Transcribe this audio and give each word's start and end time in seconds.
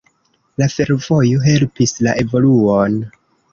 La 0.61 0.67
fervojo 0.75 1.19
helpis 1.45 1.95
la 2.09 2.17
evoluon. 2.25 3.01